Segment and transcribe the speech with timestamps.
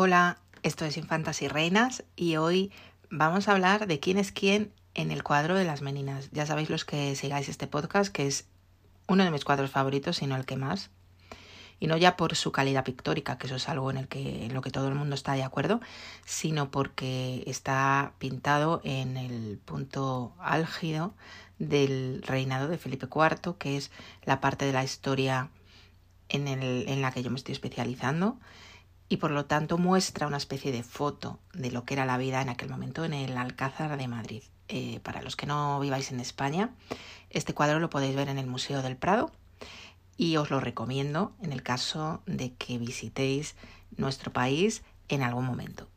[0.00, 2.70] Hola, esto es Infantas y Reinas y hoy
[3.10, 6.30] vamos a hablar de quién es quién en el cuadro de las meninas.
[6.30, 8.46] Ya sabéis los que sigáis este podcast que es
[9.08, 10.90] uno de mis cuadros favoritos, sino el que más.
[11.80, 14.60] Y no ya por su calidad pictórica, que eso es algo en, el que, lo
[14.60, 15.80] que todo el mundo está de acuerdo,
[16.24, 21.12] sino porque está pintado en el punto álgido
[21.58, 23.90] del reinado de Felipe IV, que es
[24.22, 25.50] la parte de la historia
[26.28, 28.38] en la que yo me estoy especializando
[29.08, 32.42] y por lo tanto muestra una especie de foto de lo que era la vida
[32.42, 34.42] en aquel momento en el Alcázar de Madrid.
[34.68, 36.74] Eh, para los que no viváis en España,
[37.30, 39.32] este cuadro lo podéis ver en el Museo del Prado
[40.18, 43.56] y os lo recomiendo en el caso de que visitéis
[43.96, 45.88] nuestro país en algún momento.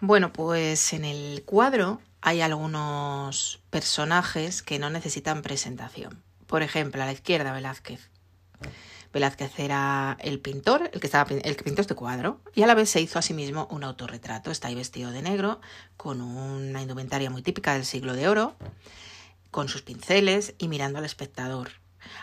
[0.00, 6.22] Bueno, pues en el cuadro hay algunos personajes que no necesitan presentación.
[6.46, 8.08] Por ejemplo, a la izquierda, Velázquez.
[9.12, 12.76] Velázquez era el pintor, el que, estaba, el que pintó este cuadro, y a la
[12.76, 14.52] vez se hizo a sí mismo un autorretrato.
[14.52, 15.60] Está ahí vestido de negro,
[15.96, 18.54] con una indumentaria muy típica del siglo de oro,
[19.50, 21.70] con sus pinceles y mirando al espectador.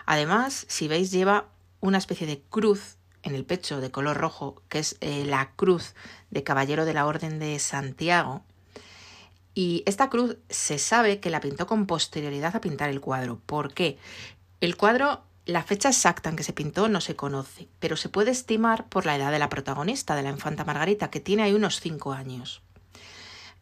[0.06, 1.50] Además, si veis, lleva
[1.82, 5.96] una especie de cruz en el pecho de color rojo, que es eh, la cruz
[6.30, 8.44] de Caballero de la Orden de Santiago.
[9.54, 13.42] Y esta cruz se sabe que la pintó con posterioridad a pintar el cuadro.
[13.46, 13.98] ¿Por qué?
[14.62, 18.32] El cuadro, la fecha exacta en que se pintó no se conoce, pero se puede
[18.32, 21.80] estimar por la edad de la protagonista, de la infanta Margarita, que tiene ahí unos
[21.80, 22.62] cinco años.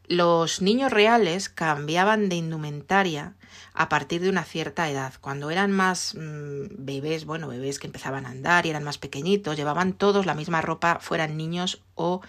[0.08, 3.36] Los niños reales cambiaban de indumentaria
[3.74, 5.14] a partir de una cierta edad.
[5.22, 9.56] Cuando eran más mm, bebés, bueno, bebés que empezaban a andar y eran más pequeñitos,
[9.56, 12.22] llevaban todos la misma ropa, fueran niños o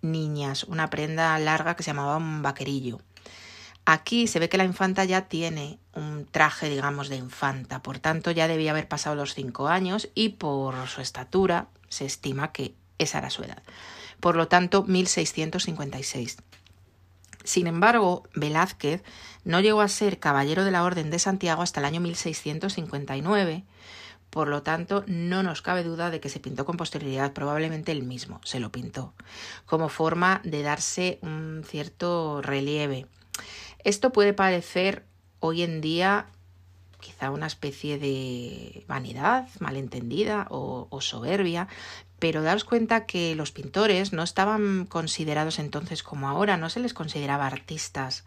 [0.00, 3.00] niñas, una prenda larga que se llamaba un vaquerillo.
[3.84, 8.30] Aquí se ve que la infanta ya tiene un traje, digamos, de infanta, por tanto
[8.30, 13.18] ya debía haber pasado los cinco años y por su estatura se estima que esa
[13.18, 13.62] era su edad.
[14.20, 16.36] Por lo tanto, 1656.
[17.48, 19.02] Sin embargo, Velázquez
[19.42, 23.64] no llegó a ser caballero de la Orden de Santiago hasta el año 1659,
[24.28, 28.02] por lo tanto no nos cabe duda de que se pintó con posterioridad, probablemente él
[28.02, 29.14] mismo se lo pintó,
[29.64, 33.06] como forma de darse un cierto relieve.
[33.82, 35.06] Esto puede parecer
[35.40, 36.26] hoy en día
[37.00, 41.68] quizá una especie de vanidad malentendida o, o soberbia,
[42.18, 46.94] pero daos cuenta que los pintores no estaban considerados entonces como ahora, no se les
[46.94, 48.24] consideraba artistas,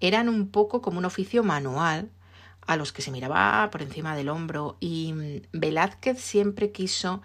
[0.00, 2.10] eran un poco como un oficio manual
[2.66, 7.22] a los que se miraba por encima del hombro y mm, Velázquez siempre quiso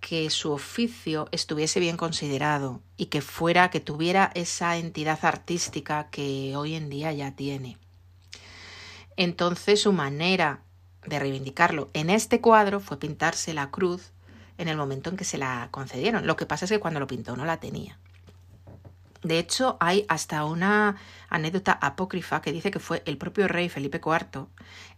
[0.00, 6.56] que su oficio estuviese bien considerado y que fuera que tuviera esa entidad artística que
[6.56, 7.76] hoy en día ya tiene.
[9.20, 10.62] Entonces su manera
[11.04, 14.12] de reivindicarlo en este cuadro fue pintarse la cruz
[14.56, 16.26] en el momento en que se la concedieron.
[16.26, 17.98] Lo que pasa es que cuando lo pintó no la tenía.
[19.22, 20.96] De hecho, hay hasta una
[21.28, 24.46] anécdota apócrifa que dice que fue el propio rey Felipe IV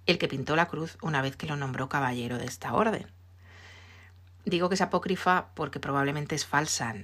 [0.07, 3.09] el que pintó la cruz una vez que lo nombró caballero de esta orden.
[4.45, 6.95] Digo que es apócrifa porque probablemente es falsa.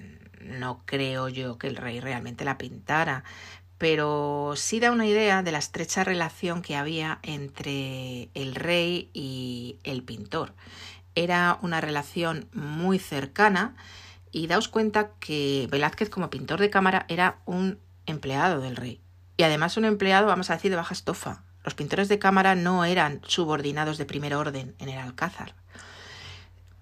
[0.40, 3.24] No creo yo que el rey realmente la pintara,
[3.78, 9.78] pero sí da una idea de la estrecha relación que había entre el rey y
[9.84, 10.52] el pintor.
[11.14, 13.76] Era una relación muy cercana
[14.32, 19.00] y daos cuenta que Velázquez como pintor de cámara era un empleado del rey.
[19.36, 21.42] Y además un empleado, vamos a decir, de baja estofa.
[21.64, 25.54] Los pintores de cámara no eran subordinados de primer orden en el Alcázar.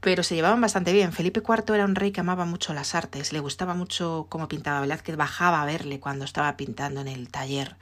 [0.01, 1.12] Pero se llevaban bastante bien.
[1.12, 4.81] Felipe IV era un rey que amaba mucho las artes, le gustaba mucho cómo pintaba
[4.81, 7.77] Velázquez, bajaba a verle cuando estaba pintando en el taller.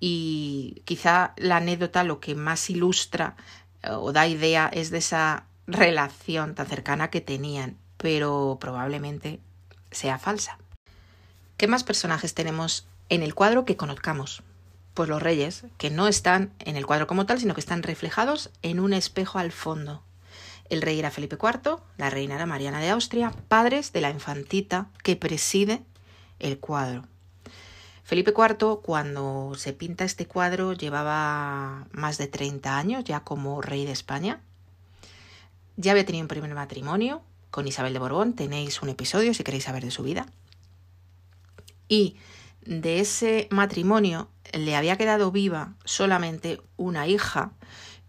[0.00, 3.36] Y quizá la anécdota lo que más ilustra
[3.82, 9.40] eh, o da idea es de esa relación tan cercana que tenían pero probablemente
[9.90, 10.58] sea falsa.
[11.56, 14.42] ¿Qué más personajes tenemos en el cuadro que conozcamos?
[14.94, 18.50] Pues los reyes, que no están en el cuadro como tal, sino que están reflejados
[18.62, 20.02] en un espejo al fondo.
[20.68, 24.88] El rey era Felipe IV, la reina era Mariana de Austria, padres de la infantita
[25.02, 25.82] que preside
[26.38, 27.04] el cuadro.
[28.02, 33.84] Felipe IV, cuando se pinta este cuadro, llevaba más de 30 años ya como rey
[33.84, 34.40] de España.
[35.76, 38.34] Ya había tenido un primer matrimonio, con Isabel de Borbón.
[38.34, 40.26] Tenéis un episodio si queréis saber de su vida.
[41.88, 42.16] Y
[42.60, 47.52] de ese matrimonio le había quedado viva solamente una hija,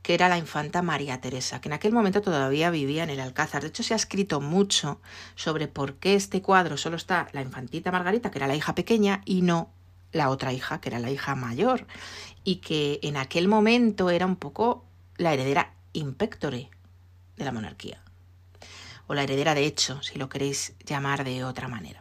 [0.08, 3.62] que era la infanta María Teresa, que en aquel momento todavía vivía en el Alcázar.
[3.62, 5.02] De hecho, se ha escrito mucho
[5.36, 9.22] sobre por qué este cuadro solo está la infantita Margarita, que era la hija pequeña,
[9.26, 9.70] y no
[10.14, 11.88] la otra hija, que era la hija mayor,
[12.46, 14.86] y que en aquel momento era un poco
[15.18, 16.70] la heredera impectore
[17.36, 18.02] de la monarquía,
[19.08, 22.00] o la heredera de hecho, si lo queréis llamar de otra manera.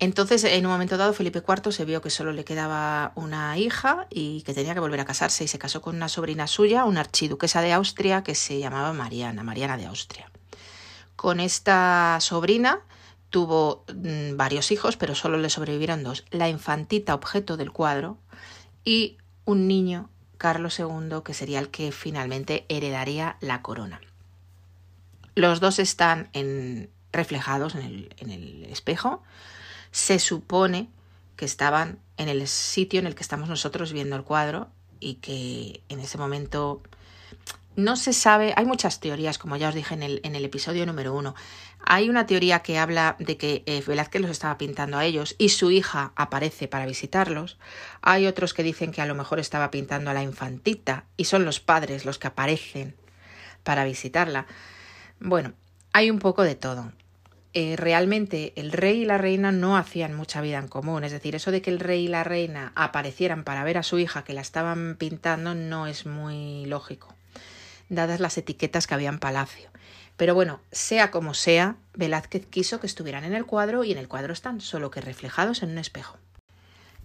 [0.00, 4.06] Entonces, en un momento dado, Felipe IV se vio que solo le quedaba una hija
[4.10, 7.00] y que tenía que volver a casarse y se casó con una sobrina suya, una
[7.00, 10.30] archiduquesa de Austria que se llamaba Mariana, Mariana de Austria.
[11.16, 12.80] Con esta sobrina
[13.30, 18.18] tuvo mm, varios hijos, pero solo le sobrevivieron dos, la infantita objeto del cuadro
[18.84, 24.00] y un niño, Carlos II, que sería el que finalmente heredaría la corona.
[25.34, 26.30] Los dos están
[27.12, 29.24] reflejados en el espejo
[29.90, 30.88] se supone
[31.36, 34.68] que estaban en el sitio en el que estamos nosotros viendo el cuadro
[35.00, 36.82] y que en ese momento
[37.76, 40.84] no se sabe, hay muchas teorías, como ya os dije en el, en el episodio
[40.84, 41.36] número uno.
[41.86, 45.50] Hay una teoría que habla de que eh, Velázquez los estaba pintando a ellos y
[45.50, 47.56] su hija aparece para visitarlos.
[48.02, 51.44] Hay otros que dicen que a lo mejor estaba pintando a la infantita y son
[51.44, 52.96] los padres los que aparecen
[53.62, 54.46] para visitarla.
[55.20, 55.52] Bueno,
[55.92, 56.90] hay un poco de todo.
[57.60, 61.02] Eh, realmente el rey y la reina no hacían mucha vida en común.
[61.02, 63.98] Es decir, eso de que el rey y la reina aparecieran para ver a su
[63.98, 67.12] hija que la estaban pintando no es muy lógico,
[67.88, 69.70] dadas las etiquetas que había en palacio.
[70.16, 74.06] Pero bueno, sea como sea, Velázquez quiso que estuvieran en el cuadro y en el
[74.06, 76.16] cuadro están, solo que reflejados en un espejo.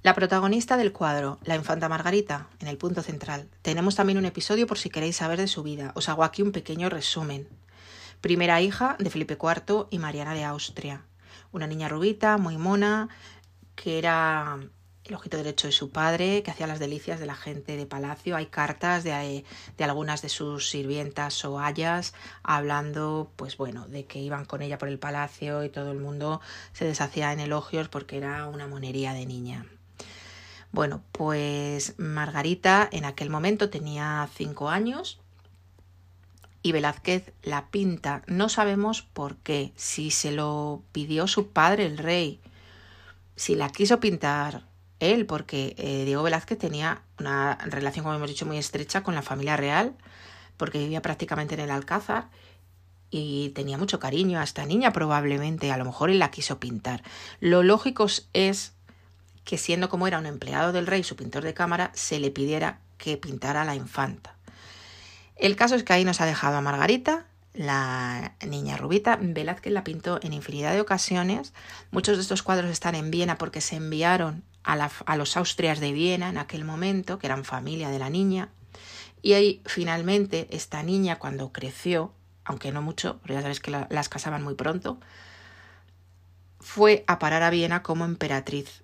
[0.03, 3.47] La protagonista del cuadro, la infanta Margarita, en el punto central.
[3.63, 5.93] Tenemos también un episodio por si queréis saber de su vida.
[5.95, 7.47] Os hago aquí un pequeño resumen
[8.23, 11.01] primera hija de Felipe IV y Mariana de Austria.
[11.51, 13.09] Una niña rubita, muy mona,
[13.75, 14.59] que era
[15.03, 18.37] el ojito derecho de su padre, que hacía las delicias de la gente de palacio.
[18.37, 19.43] Hay cartas de,
[19.77, 24.77] de, algunas de sus sirvientas o hayas hablando, pues bueno, de que iban con ella
[24.77, 26.39] por el palacio y todo el mundo
[26.71, 29.65] se deshacía en elogios porque era una monería de niña.
[30.71, 35.19] Bueno, pues Margarita en aquel momento tenía cinco años
[36.63, 38.23] y Velázquez la pinta.
[38.25, 42.39] No sabemos por qué, si se lo pidió su padre, el rey,
[43.35, 44.65] si la quiso pintar
[44.99, 49.21] él, porque eh, Diego Velázquez tenía una relación, como hemos dicho, muy estrecha con la
[49.21, 49.93] familia real,
[50.55, 52.29] porque vivía prácticamente en el Alcázar
[53.11, 57.03] y tenía mucho cariño a esta niña probablemente, a lo mejor él la quiso pintar.
[57.41, 58.73] Lo lógico es
[59.43, 62.79] que siendo como era un empleado del rey, su pintor de cámara, se le pidiera
[62.97, 64.37] que pintara a la infanta.
[65.43, 69.19] El caso es que ahí nos ha dejado a Margarita, la niña rubita.
[69.19, 71.51] Velázquez la pintó en infinidad de ocasiones.
[71.91, 76.29] Muchos de estos cuadros están en Viena porque se enviaron a, los Austrias de Viena
[76.29, 78.51] en aquel momento, que eran familia de la niña.
[79.21, 82.13] Y ahí finalmente esta niña cuando creció,
[82.45, 84.97] aunque no mucho, pero ya sabéis que las casaban muy pronto,
[86.61, 88.81] fue a parar a Viena como emperatriz.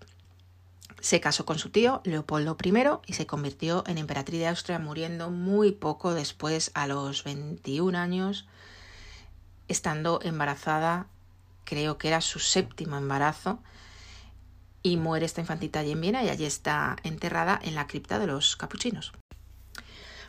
[1.01, 2.73] Se casó con su tío, Leopoldo I,
[3.07, 8.47] y se convirtió en emperatriz de Austria, muriendo muy poco después, a los 21 años,
[9.67, 11.07] estando embarazada,
[11.63, 13.59] creo que era su séptimo embarazo,
[14.83, 18.27] y muere esta infantita allí en Viena y allí está enterrada en la cripta de
[18.27, 19.13] los capuchinos.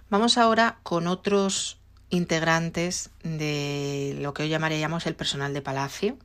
[0.08, 1.78] Vamos ahora con otros
[2.10, 6.18] integrantes de lo que hoy llamaríamos el personal de palacio,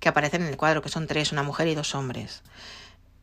[0.00, 2.42] que aparecen en el cuadro, que son tres, una mujer y dos hombres.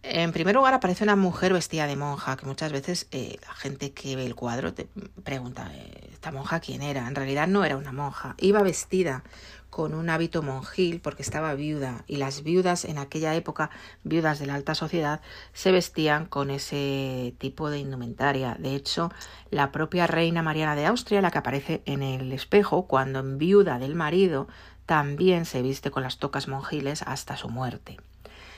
[0.08, 3.92] En primer lugar aparece una mujer vestida de monja, que muchas veces eh, la gente
[3.92, 4.88] que ve el cuadro te
[5.24, 7.08] pregunta, eh, ¿esta monja quién era?
[7.08, 9.24] En realidad no era una monja, iba vestida
[9.72, 13.72] con un hábito monjil porque estaba viuda y las viudas en aquella época,
[14.04, 15.22] viudas de la alta sociedad,
[15.54, 18.58] se vestían con ese tipo de indumentaria.
[18.60, 19.12] De hecho,
[19.50, 23.80] la propia reina Mariana de Austria, la que aparece en el espejo, cuando en viuda
[23.80, 24.48] del marido,
[24.86, 27.98] también se viste con las tocas monjiles hasta su muerte.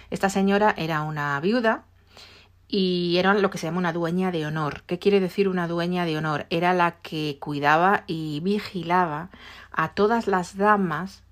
[0.10, 1.84] Esta señora era una viuda
[2.68, 4.84] y era lo que se llama una dueña de honor.
[4.84, 6.46] ¿Qué quiere decir una dueña de honor?
[6.50, 9.30] Era la que cuidaba y vigilaba
[9.72, 11.24] a todas las damas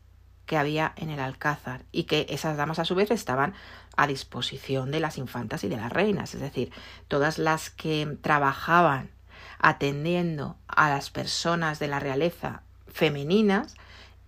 [0.45, 3.53] que había en el alcázar y que esas damas a su vez estaban
[3.97, 6.71] a disposición de las infantas y de las reinas, es decir,
[7.07, 9.09] todas las que trabajaban
[9.57, 13.75] atendiendo a las personas de la realeza femeninas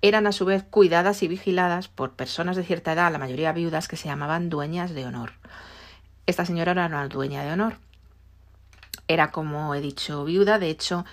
[0.01, 3.87] eran a su vez cuidadas y vigiladas por personas de cierta edad, la mayoría viudas,
[3.87, 5.33] que se llamaban dueñas de honor.
[6.25, 7.77] Esta señora era una dueña de honor.
[9.07, 11.05] Era, como he dicho, viuda, de hecho,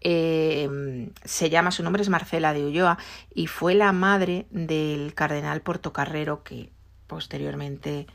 [0.00, 2.98] eh, se llama, su nombre es Marcela de Ulloa
[3.34, 6.70] y fue la madre del cardenal Portocarrero que
[7.06, 8.06] posteriormente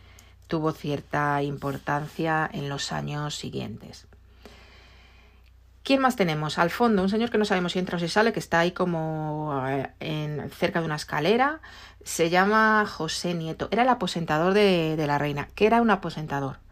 [0.47, 4.07] tuvo cierta importancia en los años siguientes.
[5.83, 6.59] ¿Quién más tenemos?
[6.59, 8.71] Al fondo, un señor que no sabemos si entra o si sale, que está ahí
[8.71, 11.59] como eh, en, cerca de una escalera.
[12.05, 13.67] Se llama José Nieto.
[13.69, 15.49] Era el aposentador de, de la reina.
[15.55, 16.62] ¿Qué era un aposentador?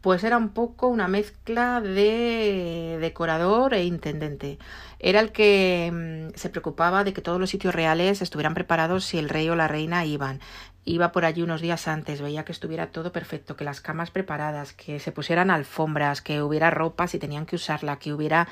[0.00, 4.58] Pues era un poco una mezcla de decorador e intendente.
[4.98, 9.18] Era el que mm, se preocupaba de que todos los sitios reales estuvieran preparados si
[9.18, 10.40] el rey o la reina iban.
[10.86, 14.72] Iba por allí unos días antes, veía que estuviera todo perfecto, que las camas preparadas,
[14.72, 18.48] que se pusieran alfombras, que hubiera ropa si tenían que usarla, que hubiera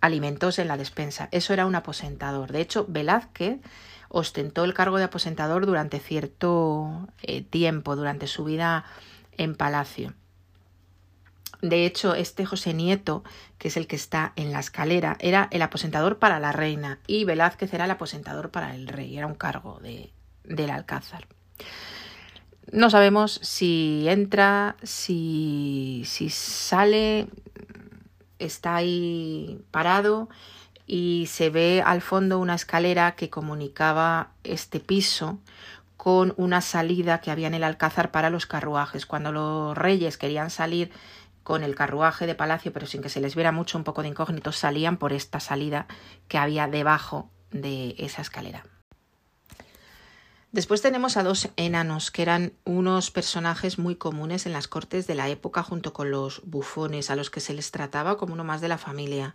[0.00, 1.28] alimentos en la despensa.
[1.30, 2.50] Eso era un aposentador.
[2.50, 3.60] De hecho, Velázquez
[4.08, 8.84] ostentó el cargo de aposentador durante cierto eh, tiempo, durante su vida
[9.38, 10.14] en palacio.
[11.62, 13.22] De hecho, este José Nieto,
[13.56, 17.24] que es el que está en la escalera, era el aposentador para la reina y
[17.24, 19.16] Velázquez era el aposentador para el rey.
[19.16, 21.28] Era un cargo de, del alcázar.
[22.72, 27.28] No sabemos si entra, si, si sale,
[28.40, 30.28] está ahí parado
[30.84, 35.38] y se ve al fondo una escalera que comunicaba este piso
[35.96, 39.06] con una salida que había en el alcázar para los carruajes.
[39.06, 40.90] Cuando los reyes querían salir
[41.42, 44.08] con el carruaje de palacio, pero sin que se les viera mucho un poco de
[44.08, 45.86] incógnito, salían por esta salida
[46.28, 48.64] que había debajo de esa escalera.
[50.52, 55.14] Después tenemos a dos enanos, que eran unos personajes muy comunes en las cortes de
[55.14, 58.60] la época junto con los bufones, a los que se les trataba como uno más
[58.60, 59.34] de la familia.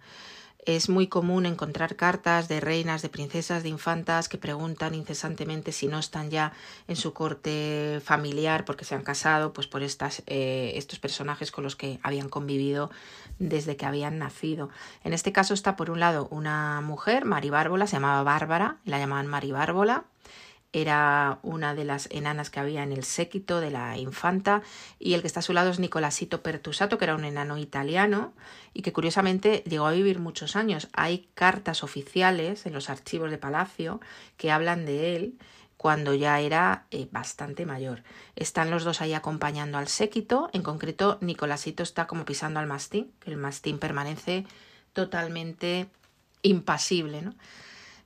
[0.66, 5.88] Es muy común encontrar cartas de reinas, de princesas, de infantas que preguntan incesantemente si
[5.88, 6.52] no están ya
[6.88, 11.64] en su corte familiar porque se han casado pues por estas, eh, estos personajes con
[11.64, 12.92] los que habían convivido
[13.40, 14.70] desde que habían nacido.
[15.04, 19.00] En este caso está por un lado una mujer, Mari Bárbola, se llamaba Bárbara, la
[19.00, 20.04] llamaban Mari Bárbola,
[20.74, 24.62] era una de las enanas que había en el séquito de la infanta
[25.00, 28.34] y el que está a su lado es Nicolasito Pertusato, que era un enano italiano
[28.74, 30.90] y que curiosamente llegó a vivir muchos años.
[30.94, 34.02] Hay cartas oficiales en los archivos de Palacio
[34.36, 35.38] que hablan de él
[35.78, 38.04] cuando ya era eh, bastante mayor.
[38.36, 43.12] Están los dos ahí acompañando al séquito, en concreto Nicolasito está como pisando al mastín,
[43.20, 44.46] que el mastín permanece
[44.94, 45.88] totalmente
[46.42, 47.36] impasible, ¿no?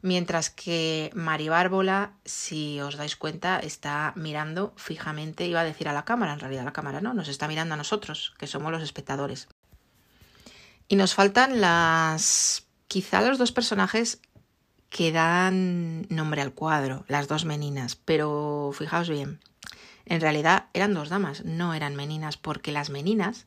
[0.02, 5.94] Mientras que Mari Bárbola, si os dais cuenta, está mirando fijamente, iba a decir a
[5.94, 8.84] la cámara, en realidad la cámara no, nos está mirando a nosotros, que somos los
[8.84, 9.48] espectadores.
[10.88, 14.22] Y nos faltan las, quizá los dos personajes
[14.90, 19.40] que dan nombre al cuadro, las dos meninas, pero fijaos bien,
[20.06, 23.46] en realidad eran dos damas, no eran meninas, porque las meninas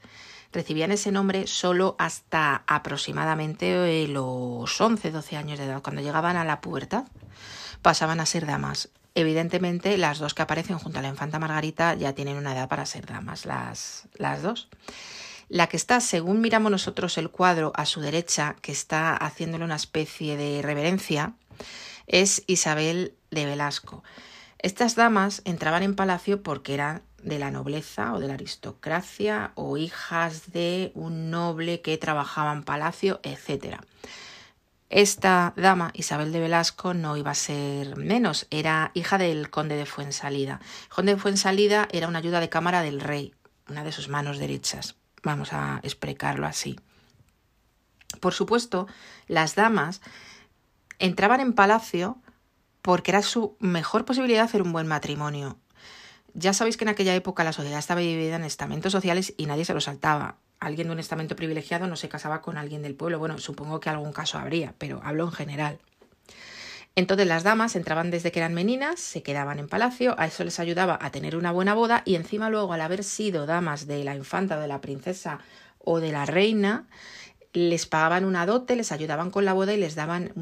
[0.54, 5.82] recibían ese nombre solo hasta aproximadamente eh, los 11, 12 años de edad.
[5.82, 7.04] Cuando llegaban a la pubertad
[7.82, 8.88] pasaban a ser damas.
[9.14, 12.86] Evidentemente, las dos que aparecen junto a la infanta Margarita ya tienen una edad para
[12.86, 14.68] ser damas, las, las dos.
[15.48, 19.76] La que está, según miramos nosotros el cuadro a su derecha, que está haciéndole una
[19.76, 21.34] especie de reverencia,
[22.06, 24.02] es Isabel de Velasco.
[24.64, 29.76] Estas damas entraban en palacio porque eran de la nobleza o de la aristocracia o
[29.76, 33.82] hijas de un noble que trabajaba en palacio, etc.
[34.88, 39.84] Esta dama, Isabel de Velasco, no iba a ser menos, era hija del conde de
[39.84, 40.62] Fuensalida.
[40.84, 43.34] El conde de Fuensalida era una ayuda de cámara del rey,
[43.68, 46.80] una de sus manos derechas, vamos a explicarlo así.
[48.18, 48.86] Por supuesto,
[49.28, 50.00] las damas
[50.98, 52.16] entraban en palacio
[52.84, 55.56] porque era su mejor posibilidad de hacer un buen matrimonio.
[56.34, 59.64] Ya sabéis que en aquella época la sociedad estaba dividida en estamentos sociales y nadie
[59.64, 60.36] se lo saltaba.
[60.60, 63.18] Alguien de un estamento privilegiado no se casaba con alguien del pueblo.
[63.18, 65.78] Bueno, supongo que algún caso habría, pero hablo en general.
[66.94, 70.60] Entonces las damas entraban desde que eran meninas, se quedaban en palacio, a eso les
[70.60, 74.14] ayudaba a tener una buena boda y encima luego al haber sido damas de la
[74.14, 75.38] infanta, de la princesa
[75.78, 76.86] o de la reina,
[77.54, 80.32] les pagaban una dote, les ayudaban con la boda y les daban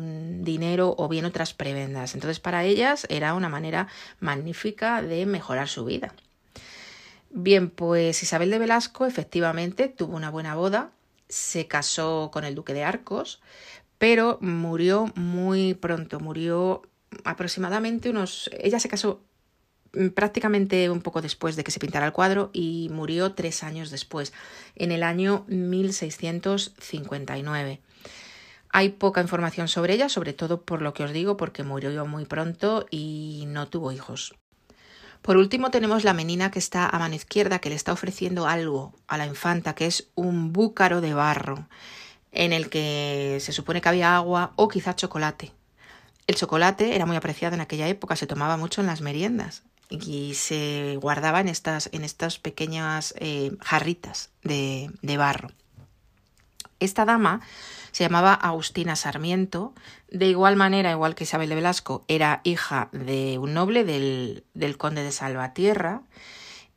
[0.42, 2.14] dinero o bien otras prebendas.
[2.14, 3.87] Entonces para ellas era una manera
[4.19, 6.14] magnífica de mejorar su vida.
[7.31, 10.90] Bien, pues Isabel de Velasco efectivamente tuvo una buena boda,
[11.28, 13.40] se casó con el duque de Arcos,
[13.99, 16.83] pero murió muy pronto, murió
[17.25, 18.50] aproximadamente unos...
[18.59, 19.21] Ella se casó
[20.14, 24.32] prácticamente un poco después de que se pintara el cuadro y murió tres años después,
[24.75, 27.80] en el año 1659.
[28.70, 32.25] Hay poca información sobre ella, sobre todo por lo que os digo, porque murió muy
[32.25, 34.34] pronto y no tuvo hijos.
[35.20, 38.94] Por último tenemos la menina que está a mano izquierda, que le está ofreciendo algo
[39.06, 41.68] a la infanta, que es un búcaro de barro,
[42.32, 45.52] en el que se supone que había agua o quizá chocolate.
[46.26, 49.64] El chocolate era muy apreciado en aquella época, se tomaba mucho en las meriendas
[50.00, 55.50] y se guardaba en estas, en estas pequeñas eh, jarritas de, de barro.
[56.80, 57.40] Esta dama
[57.92, 59.72] se llamaba Agustina Sarmiento.
[60.11, 64.76] De igual manera, igual que Isabel de Velasco, era hija de un noble del, del
[64.78, 66.02] conde de Salvatierra.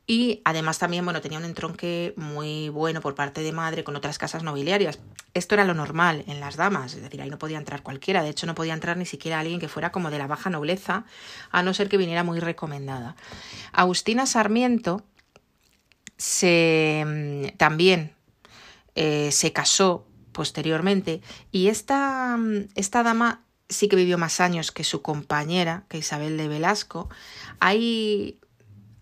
[0.06, 4.18] Y además también, bueno, tenía un entronque muy bueno por parte de madre con otras
[4.18, 5.00] casas nobiliarias.
[5.34, 8.30] Esto era lo normal en las damas, es decir, ahí no podía entrar cualquiera, de
[8.30, 11.04] hecho no podía entrar ni siquiera alguien que fuera como de la baja nobleza,
[11.50, 13.16] a no ser que viniera muy recomendada.
[13.72, 15.02] Agustina Sarmiento
[16.16, 18.14] se, mm, también
[18.94, 21.20] eh, se casó posteriormente
[21.50, 26.36] y esta, mm, esta dama sí que vivió más años que su compañera, que Isabel
[26.36, 27.08] de Velasco.
[27.58, 28.38] Hay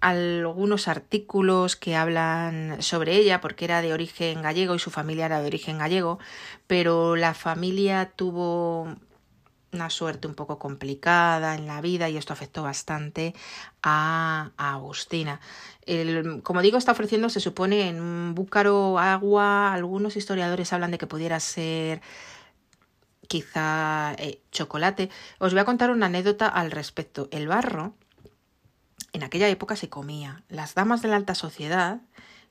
[0.05, 5.41] algunos artículos que hablan sobre ella porque era de origen gallego y su familia era
[5.41, 6.19] de origen gallego,
[6.67, 8.95] pero la familia tuvo
[9.73, 13.35] una suerte un poco complicada en la vida y esto afectó bastante
[13.83, 15.41] a, Agustina.
[16.43, 19.73] como digo, está ofreciendo, se supone, en un búcaro agua.
[19.73, 22.03] Algunos historiadores hablan de que pudiera ser
[23.27, 25.09] quizá eh, chocolate.
[25.39, 27.29] Os voy a contar una anécdota al respecto.
[27.31, 27.95] El barro
[29.15, 30.43] en aquella época se comía.
[30.49, 32.01] Las damas de la alta sociedad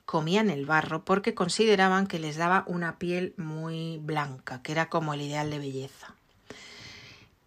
[0.06, 5.14] comían el barro porque consideraban que les daba una piel muy blanca, que era como
[5.14, 6.16] el ideal de belleza.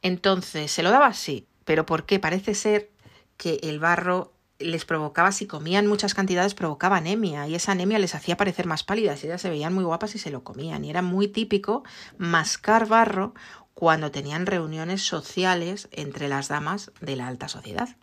[0.03, 2.21] Entonces, se lo daba así, pero ¿por qué?
[2.21, 2.91] Parece ser
[3.39, 8.15] que el barro les provocaba, si comían muchas cantidades, provocaba anemia y esa anemia les
[8.15, 10.85] hacía parecer más pálidas ellas se veían muy guapas y se lo comían.
[10.85, 11.85] Y era muy típico
[12.19, 13.35] mascar barro
[13.75, 17.97] cuando tenían reuniones sociales entre las damas de la alta sociedad.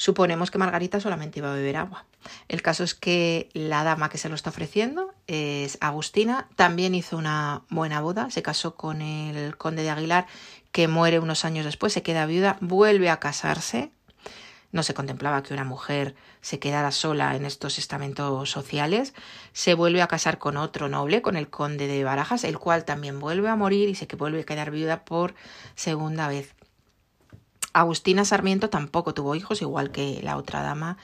[0.00, 2.06] Suponemos que Margarita solamente iba a beber agua.
[2.48, 6.48] El caso es que la dama que se lo está ofreciendo es Agustina.
[6.56, 10.26] También hizo una buena boda, se casó con el conde de Aguilar,
[10.72, 13.92] que muere unos años después, se queda viuda, vuelve a casarse.
[14.72, 19.12] No se contemplaba que una mujer se quedara sola en estos estamentos sociales.
[19.52, 23.20] Se vuelve a casar con otro noble, con el conde de Barajas, el cual también
[23.20, 25.34] vuelve a morir y se vuelve a quedar viuda por
[25.74, 26.54] segunda vez.
[27.72, 30.98] Agustina Sarmiento tampoco tuvo hijos, igual que la otra dama,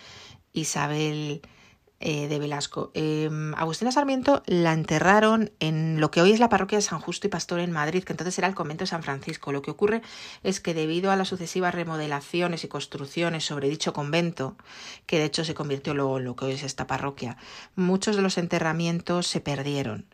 [0.53, 1.43] Isabel
[1.99, 2.91] eh, de Velasco.
[2.93, 7.27] Em, Agustina Sarmiento la enterraron en lo que hoy es la parroquia de San Justo
[7.27, 9.51] y Pastor en Madrid, que entonces era el convento de San Francisco.
[9.51, 10.03] Lo que ocurre
[10.43, 14.57] es que debido a las sucesivas remodelaciones y construcciones sobre dicho convento,
[15.07, 17.39] que de hecho se convirtió luego en lo que hoy es esta parroquia,
[17.77, 20.05] muchos de los enterramientos se perdieron.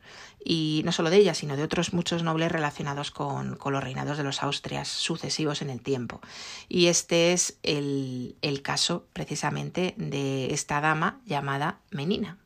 [0.45, 4.17] Y no solo de ella, sino de otros muchos nobles relacionados con, con los reinados
[4.17, 6.21] de los Austrias sucesivos en el tiempo.
[6.69, 12.39] Y este es el, el caso precisamente de esta dama llamada Menina.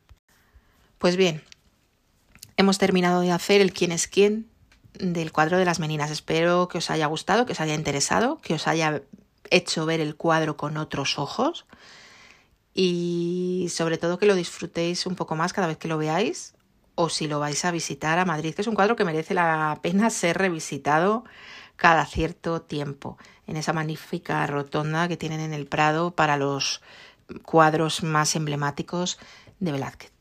[0.98, 1.42] Pues bien,
[2.56, 4.48] hemos terminado de hacer el quién es quién
[4.98, 6.10] del cuadro de las meninas.
[6.10, 9.02] Espero que os haya gustado, que os haya interesado, que os haya
[9.50, 11.66] hecho ver el cuadro con otros ojos
[12.74, 16.55] y sobre todo que lo disfrutéis un poco más cada vez que lo veáis
[16.96, 19.78] o si lo vais a visitar a Madrid, que es un cuadro que merece la
[19.82, 21.24] pena ser revisitado
[21.76, 26.82] cada cierto tiempo en esa magnífica rotonda que tienen en el Prado para los
[27.44, 29.18] cuadros más emblemáticos
[29.60, 30.15] de Velázquez.